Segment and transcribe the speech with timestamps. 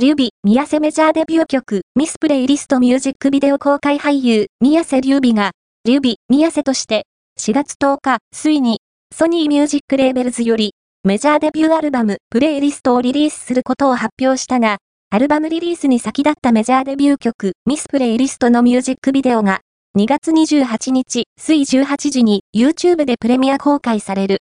[0.00, 5.50] リュビ、宮瀬メジャーデビュー曲、ミスプレイリストミュージックビデオ公開俳優、宮瀬リュビが、
[5.84, 7.02] リュビ、宮瀬として、
[7.40, 8.78] 4月10日、ついに、
[9.12, 14.76] ソニーミュージックレーベルズより、メジャーデビューアルバム、プレイリストをリリースすることを発表したが、
[15.10, 19.62] アルバムリリースに先立ったメジャーデビュー曲、ミスプレイリストのミュージックビデオが、
[19.98, 24.36] 2月28日、水18時に YouTube でプレミア公開される。